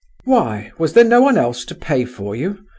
"Why? 0.23 0.71
Was 0.79 0.93
there 0.93 1.03
no 1.03 1.21
one 1.21 1.37
else 1.37 1.63
to 1.65 1.75
pay 1.75 2.05
for 2.05 2.35
you?" 2.35 2.65